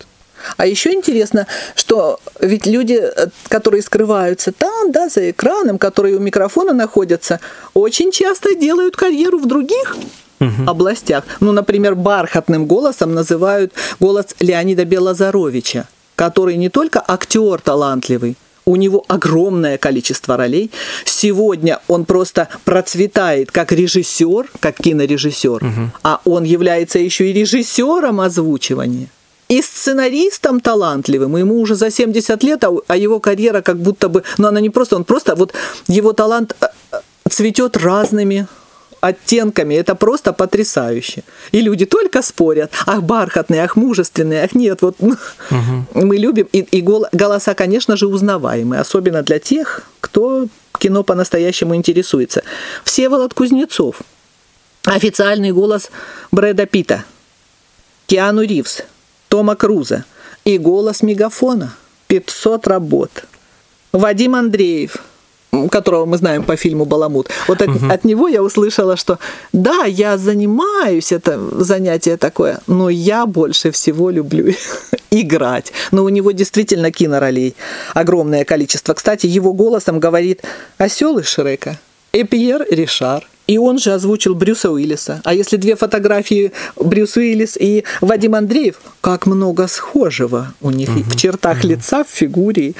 [0.57, 6.19] А еще интересно, что ведь люди, э, которые скрываются там, да, за экраном, которые у
[6.19, 7.39] микрофона находятся,
[7.73, 9.95] очень часто делают карьеру в других
[10.39, 10.69] угу.
[10.69, 11.23] областях.
[11.39, 19.03] Ну, например, бархатным голосом называют голос Леонида Белозаровича, который не только актер талантливый, у него
[19.07, 20.71] огромное количество ролей.
[21.05, 25.91] Сегодня он просто процветает как режиссер, как кинорежиссер, угу.
[26.03, 29.07] а он является еще и режиссером озвучивания.
[29.53, 34.23] И сценаристом талантливым, ему уже за 70 лет, а, а его карьера как будто бы,
[34.39, 35.53] ну она не просто, он просто, вот
[35.87, 38.47] его талант э, э, цветет разными
[38.99, 39.75] оттенками.
[39.75, 41.23] Это просто потрясающе.
[41.51, 42.71] И люди только спорят.
[42.87, 44.81] Ах, бархатные, ах, мужественные, ах, нет.
[44.81, 45.17] Вот угу.
[45.93, 46.47] мы любим.
[46.51, 48.81] И, и голоса, конечно же, узнаваемые.
[48.81, 50.47] Особенно для тех, кто
[50.79, 52.41] кино по-настоящему интересуется.
[52.83, 54.01] Всеволод Кузнецов.
[54.85, 55.91] Официальный голос
[56.31, 57.03] Брэда Питта.
[58.07, 58.83] Киану Ривз.
[59.33, 60.05] Тома Круза.
[60.45, 61.73] И голос мегафона.
[62.07, 63.23] 500 работ.
[63.91, 64.97] Вадим Андреев–
[65.71, 67.87] которого мы знаем по фильму «Баламут», вот от, угу.
[67.87, 69.19] от него я услышала, что
[69.53, 74.53] да, я занимаюсь, это занятие такое, но я больше всего люблю
[75.11, 75.71] играть.
[75.91, 77.55] Но у него действительно киноролей
[77.93, 78.93] огромное количество.
[78.95, 80.41] Кстати, его голосом говорит
[80.79, 81.79] осел из Шрека
[82.13, 85.21] и Пьер Ришар И он же озвучил Брюса Уиллиса.
[85.23, 91.03] А если две фотографии Брюс Уиллис и Вадим Андреев, как много схожего у них и
[91.03, 92.73] в чертах лица, в фигуре.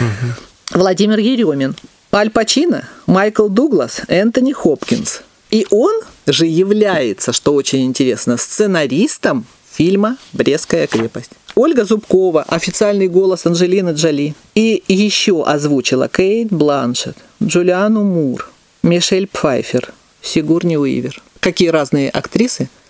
[0.71, 1.75] Владимир Еремин,
[2.13, 5.21] Аль Пачино, Майкл Дуглас, Энтони Хопкинс.
[5.51, 5.93] И он
[6.25, 11.31] же является, что очень интересно, сценаристом фильма «Брестская крепость».
[11.55, 14.33] Ольга Зубкова, официальный голос Анджелины Джоли.
[14.55, 18.49] И еще озвучила Кейт Бланшет, Джулиану Мур,
[18.81, 19.93] Мишель Пфайфер,
[20.23, 21.21] Сигурни Уивер.
[21.39, 22.69] Какие разные актрисы–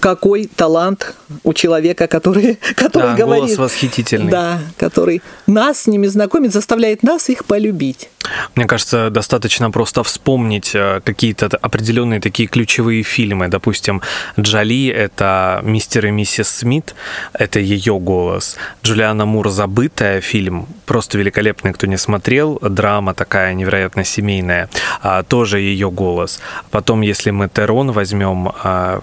[0.00, 3.44] какой талант у человека, который, который да, говорит.
[3.44, 4.30] голос восхитительный.
[4.30, 8.08] Да, который нас с ними знакомит, заставляет нас их полюбить.
[8.54, 13.48] Мне кажется, достаточно просто вспомнить э, какие-то определенные такие ключевые фильмы.
[13.48, 14.02] Допустим,
[14.38, 16.94] Джоли— это «Мистер и миссис Смит»,
[17.32, 18.56] это ее голос.
[18.82, 24.68] Джулиана Мур «Забытая» фильм, просто великолепный, кто не смотрел, драма такая невероятно семейная,
[25.02, 26.40] а, тоже ее голос.
[26.70, 29.02] Потом, если мы Терон возьмем, а,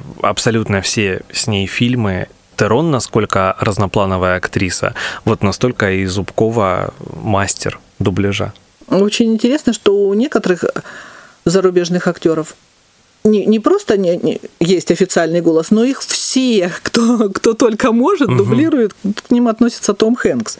[0.61, 4.93] абсолютно все с ней фильмы Терон, насколько разноплановая актриса,
[5.25, 8.53] вот настолько и Зубкова мастер дубляжа.
[8.87, 10.65] Очень интересно, что у некоторых
[11.45, 12.55] зарубежных актеров
[13.23, 18.29] не, не просто не, не, есть официальный голос, но их все, кто, кто только может,
[18.29, 18.37] угу.
[18.37, 18.93] дублирует,
[19.27, 20.57] к ним относится Том Хэнкс.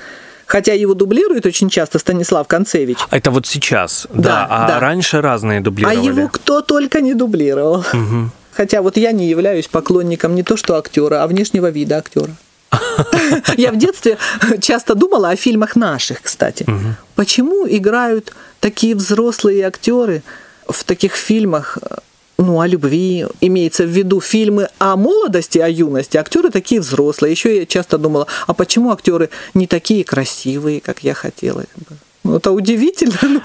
[0.48, 2.98] Хотя его дублирует очень часто Станислав Концевич.
[3.12, 4.22] Это вот сейчас, да.
[4.22, 4.80] да а да.
[4.80, 5.98] раньше разные дублировали.
[5.98, 7.86] А его кто только не дублировал.
[7.94, 8.32] Угу.
[8.52, 12.36] Хотя вот я не являюсь поклонником не то что актера, а внешнего вида актера.
[13.58, 14.18] Я в детстве
[14.62, 16.66] часто думала о фильмах наших, кстати.
[17.16, 20.24] Почему играют такие взрослые актеры
[20.68, 21.78] в таких фильмах,
[22.38, 27.32] ну, о любви, имеется в виду фильмы о молодости, о юности, актеры такие взрослые.
[27.32, 31.98] Еще я часто думала, а почему актеры не такие красивые, как я хотела бы?
[32.24, 33.42] Ну, это удивительно.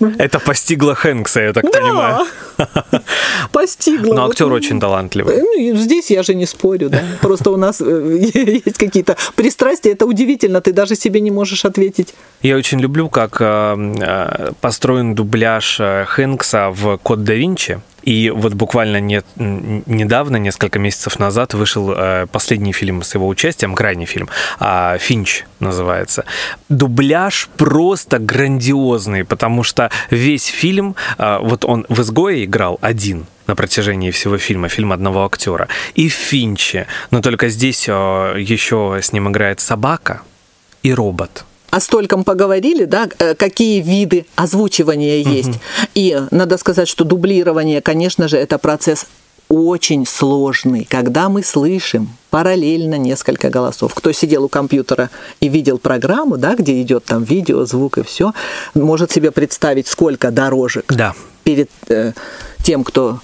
[0.18, 2.26] Это постигло Хэнкса, я так да, понимаю.
[3.52, 4.14] Постигло.
[4.14, 5.36] Но актер очень талантливый.
[5.40, 7.02] Ну, здесь я же не спорю, да.
[7.22, 8.30] Просто у нас э,
[8.66, 9.92] есть какие-то пристрастия.
[9.92, 12.14] Это удивительно, ты даже себе не можешь ответить.
[12.42, 17.80] Я очень люблю, как э, э, построен дубляж Хэнкса в «Код да Винчи».
[18.04, 23.74] И вот буквально не, недавно, несколько месяцев назад, вышел э, последний фильм с его участием,
[23.74, 24.28] крайний фильм,
[24.60, 26.24] э, «Финч» называется.
[26.68, 33.54] Дубляж просто грандиозный, потому что весь фильм, э, вот он в «Изгое» играл один, на
[33.54, 35.68] протяжении всего фильма, фильм одного актера.
[35.94, 37.92] И в Финче, но только здесь э,
[38.38, 40.20] еще с ним играет собака
[40.82, 45.48] и робот о стольком поговорили, да, э, какие виды озвучивания есть.
[45.48, 45.58] Угу.
[45.96, 49.06] И надо сказать, что дублирование, конечно же, это процесс
[49.48, 53.92] очень сложный, когда мы слышим параллельно несколько голосов.
[53.92, 55.10] Кто сидел у компьютера
[55.40, 58.32] и видел программу, да, где идет там видео, звук и все,
[58.74, 61.12] может себе представить, сколько дорожек да.
[61.42, 62.12] перед э,
[62.62, 63.18] тем, кто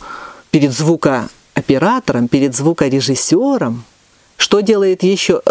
[0.50, 3.84] перед звукооператором, перед звукорежиссером,
[4.40, 5.42] что делает еще?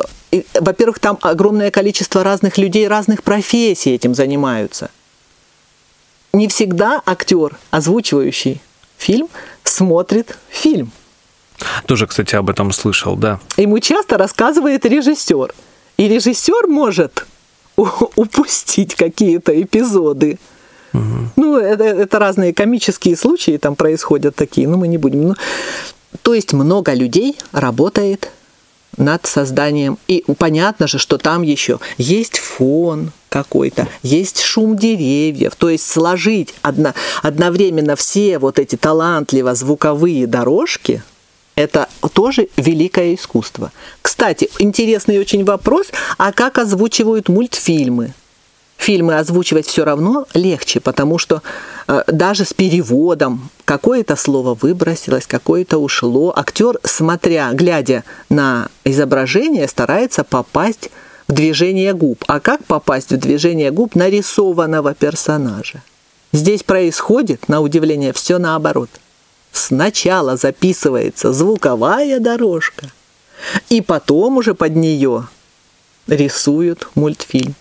[0.59, 4.89] Во-первых, там огромное количество разных людей, разных профессий этим занимаются.
[6.33, 8.61] Не всегда актер, озвучивающий
[8.97, 9.29] фильм,
[9.63, 10.91] смотрит фильм.
[11.85, 13.39] Тоже, кстати, об этом слышал, да.
[13.57, 15.53] Ему часто рассказывает режиссер.
[15.97, 17.27] И режиссер может
[17.75, 20.39] упустить какие-то эпизоды.
[20.93, 21.29] Угу.
[21.35, 25.27] Ну, это, это разные комические случаи там происходят такие, но мы не будем.
[25.27, 25.35] Ну,
[26.23, 28.31] то есть много людей работает
[28.99, 29.97] над созданием.
[30.07, 35.55] И понятно же, что там еще есть фон какой-то, есть шум деревьев.
[35.55, 41.01] То есть сложить одно, одновременно все вот эти талантливо звуковые дорожки,
[41.55, 43.71] это тоже великое искусство.
[44.01, 48.13] Кстати, интересный очень вопрос, а как озвучивают мультфильмы?
[48.79, 51.43] Фильмы озвучивать все равно легче, потому что
[51.87, 56.33] э, даже с переводом какое-то слово выбросилось, какое-то ушло.
[56.35, 60.89] Актер, смотря, глядя на изображение, старается попасть
[61.27, 62.23] в движение губ.
[62.27, 65.83] А как попасть в движение губ нарисованного персонажа?
[66.31, 68.89] Здесь происходит, на удивление, все наоборот.
[69.51, 72.87] Сначала записывается звуковая дорожка,
[73.69, 75.27] и потом уже под нее
[76.07, 77.55] рисуют мультфильм.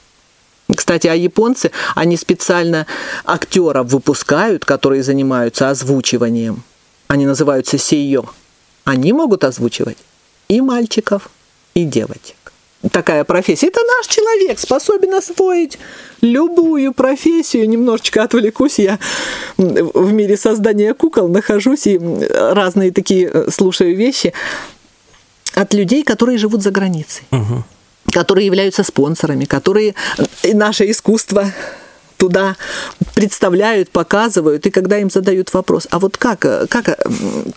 [0.74, 2.86] Кстати, а японцы, они специально
[3.24, 6.62] актеров выпускают, которые занимаются озвучиванием.
[7.06, 8.24] Они называются сейо.
[8.84, 9.98] Они могут озвучивать
[10.48, 11.30] и мальчиков,
[11.74, 12.36] и девочек.
[12.92, 13.68] Такая профессия.
[13.68, 15.78] Это наш человек, способен освоить
[16.20, 17.68] любую профессию.
[17.68, 18.98] Немножечко отвлекусь, я
[19.56, 24.32] в мире создания кукол нахожусь и разные такие слушаю вещи
[25.54, 27.24] от людей, которые живут за границей.
[27.32, 27.64] Угу
[28.12, 29.94] которые являются спонсорами, которые
[30.52, 31.52] наше искусство
[32.16, 32.56] туда
[33.14, 36.98] представляют, показывают, и когда им задают вопрос, а вот как, как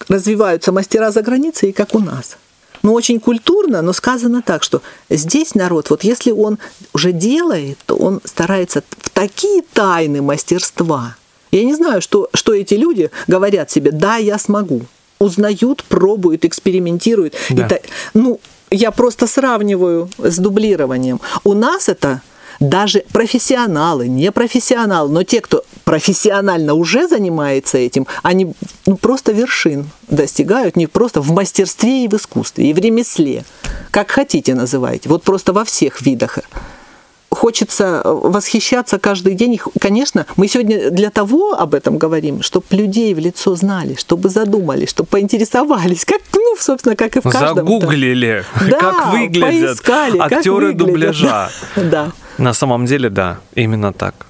[0.08, 2.38] развиваются мастера за границей и как у нас?
[2.84, 6.58] Ну, очень культурно, но сказано так, что здесь народ, вот если он
[6.94, 11.16] уже делает, то он старается в такие тайны мастерства.
[11.52, 14.82] Я не знаю, что, что эти люди говорят себе, да, я смогу.
[15.20, 17.36] Узнают, пробуют, экспериментируют.
[17.52, 17.68] Да.
[17.68, 17.82] И,
[18.16, 18.40] ну,
[18.72, 21.20] я просто сравниваю с дублированием.
[21.44, 22.22] У нас это
[22.60, 28.54] даже профессионалы, не профессионалы, но те, кто профессионально уже занимается этим, они
[28.86, 33.46] ну, просто вершин достигают, не просто в мастерстве и в искусстве, и в ремесле.
[33.90, 35.10] Как хотите называйте.
[35.10, 36.38] Вот просто во всех видах
[37.32, 39.60] хочется восхищаться каждый день.
[39.80, 44.90] Конечно, мы сегодня для того об этом говорим, чтобы людей в лицо знали, чтобы задумались,
[44.90, 47.56] чтобы поинтересовались, как, ну, собственно, как и в каждом.
[47.56, 51.50] Загуглили, да, как выглядят поискали, актеры как дубляжа.
[51.76, 52.12] Да.
[52.38, 54.26] На самом деле, да, именно так.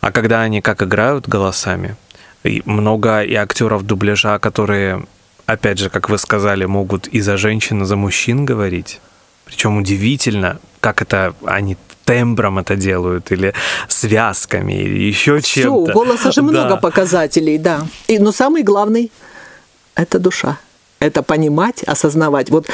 [0.00, 1.96] А когда они как играют голосами,
[2.42, 5.04] и много и актеров дубляжа, которые,
[5.46, 9.00] опять же, как вы сказали, могут и за женщин, и за мужчин говорить.
[9.44, 13.54] Причем удивительно, как это они тембром это делают, или
[13.88, 15.70] связками, или еще чем-то.
[15.70, 16.76] у голоса же много Да.
[16.76, 17.86] показателей, да.
[18.08, 19.12] И, но самый главный–
[19.94, 20.58] это душа.
[20.98, 22.50] Это понимать, осознавать.
[22.50, 22.66] Вот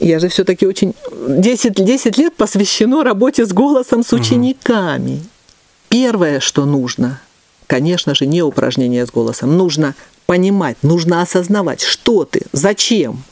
[0.00, 0.94] я же все-таки очень...
[1.28, 5.22] 10, 10 лет посвящено работе с голосом с учениками.
[5.88, 7.20] Первое, что нужно,
[7.66, 9.56] конечно же, не упражнение с голосом.
[9.56, 9.94] Нужно
[10.26, 13.22] понимать, нужно осознавать, что ты, зачем,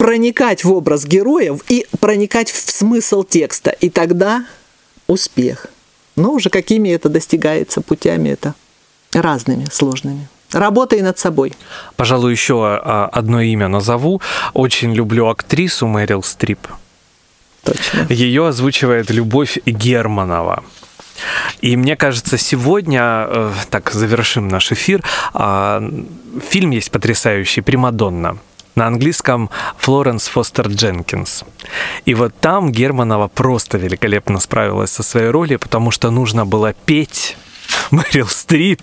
[0.00, 3.70] проникать в образ героев и проникать в смысл текста.
[3.70, 4.46] И тогда
[5.06, 5.66] успех.
[6.16, 8.54] Но уже какими это достигается путями, это
[9.12, 10.26] разными, сложными.
[10.52, 11.52] Работай над собой.
[11.96, 14.22] Пожалуй, еще а, одно имя назову.
[14.54, 16.66] Очень люблю актрису Мэрил Стрип.
[17.62, 18.06] Точно.
[18.08, 20.64] Ее озвучивает Любовь Германова.
[21.60, 25.82] И мне кажется, сегодня, э, так завершим наш эфир, а,
[26.48, 28.38] фильм есть потрясающий «Примадонна».
[28.74, 31.44] На английском Флоренс Фостер Дженкинс.
[32.04, 37.36] И вот там Германова просто великолепно справилась со своей ролью, потому что нужно было петь
[37.90, 38.82] Мэрил Стрип,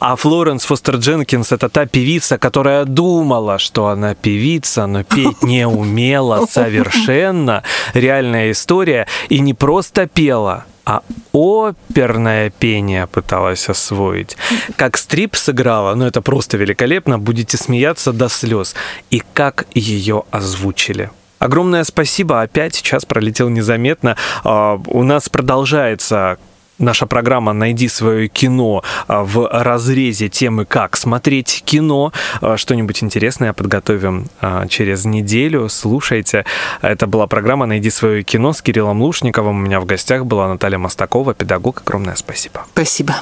[0.00, 5.66] а Флоренс Фостер Дженкинс это та певица, которая думала, что она певица, но петь не
[5.66, 7.62] умела совершенно.
[7.94, 9.06] Реальная история.
[9.28, 11.02] И не просто пела, а
[11.34, 14.38] оперное пение пыталась освоить.
[14.76, 18.74] Как Стрип сыграла, ну это просто великолепно, будете смеяться до слез.
[19.10, 21.10] И как ее озвучили.
[21.38, 22.40] Огромное спасибо.
[22.40, 24.16] Опять час пролетел незаметно.
[24.44, 26.38] А, У нас продолжается
[26.78, 32.12] наша программа «Найди свое кино» а, в разрезе темы «Как смотреть кино».
[32.40, 35.68] А, Что-нибудь интересное подготовим а, через неделю.
[35.68, 36.44] Слушайте.
[36.82, 39.56] Это была программа «Найди свое кино» с Кириллом Лушниковым.
[39.56, 41.82] У меня в гостях была Наталья Мостакова, педагог.
[41.84, 42.66] Огромное спасибо.
[42.72, 43.16] Спасибо.